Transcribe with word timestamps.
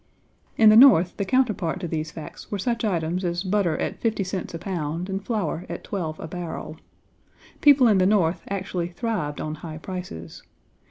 In 0.57 0.69
the 0.69 0.75
North 0.75 1.15
the 1.17 1.25
counterpart 1.25 1.79
to 1.81 1.87
these 1.87 2.09
facts 2.09 2.49
were 2.49 2.57
such 2.57 2.83
items 2.83 3.23
as 3.23 3.43
butter 3.43 3.77
at 3.77 3.99
50 4.01 4.23
cents 4.23 4.51
a 4.55 4.57
pound 4.57 5.09
and 5.11 5.23
flour 5.23 5.63
at 5.69 5.83
12 5.83 6.19
a 6.19 6.27
barrel. 6.27 6.77
People 7.61 7.87
in 7.87 7.99
the 7.99 8.07
North 8.07 8.41
actually 8.49 8.87
thrived 8.87 9.39
on 9.39 9.53
high 9.61 9.77
prices. 9.77 10.41